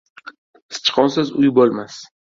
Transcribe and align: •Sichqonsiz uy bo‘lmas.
•Sichqonsiz 0.77 1.33
uy 1.43 1.55
bo‘lmas. 1.59 2.03